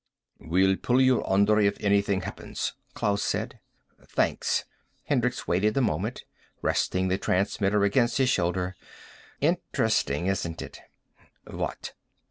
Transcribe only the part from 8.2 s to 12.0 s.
shoulder. "Interesting, isn't it?" "What?"